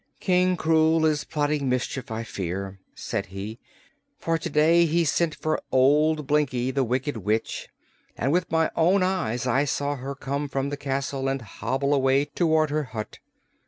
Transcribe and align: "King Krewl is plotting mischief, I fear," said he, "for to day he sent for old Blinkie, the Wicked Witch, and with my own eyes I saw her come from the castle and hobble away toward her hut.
"King 0.19 0.57
Krewl 0.57 1.05
is 1.07 1.25
plotting 1.25 1.69
mischief, 1.69 2.09
I 2.09 2.23
fear," 2.23 2.79
said 2.95 3.27
he, 3.27 3.59
"for 4.17 4.39
to 4.39 4.49
day 4.49 4.87
he 4.87 5.05
sent 5.05 5.35
for 5.35 5.61
old 5.71 6.25
Blinkie, 6.25 6.71
the 6.73 6.83
Wicked 6.83 7.17
Witch, 7.17 7.69
and 8.17 8.31
with 8.31 8.49
my 8.51 8.71
own 8.75 9.03
eyes 9.03 9.45
I 9.45 9.65
saw 9.65 9.97
her 9.97 10.15
come 10.15 10.49
from 10.49 10.69
the 10.69 10.75
castle 10.75 11.27
and 11.27 11.43
hobble 11.43 11.93
away 11.93 12.25
toward 12.25 12.71
her 12.71 12.85
hut. 12.85 13.19